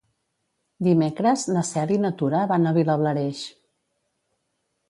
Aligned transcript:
Dimecres 0.87 1.43
na 1.57 1.63
Cel 1.69 1.93
i 1.97 1.99
na 2.05 2.13
Tura 2.23 2.41
van 2.53 2.67
a 2.67 2.73
Vilablareix. 2.81 3.47